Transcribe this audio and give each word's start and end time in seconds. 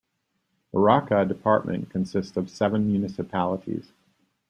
Arauca 0.73 1.27
department 1.27 1.91
consists 1.91 2.35
of 2.35 2.49
seven 2.49 2.87
municipalities. 2.91 3.91